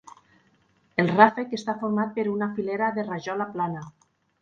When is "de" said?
2.99-3.09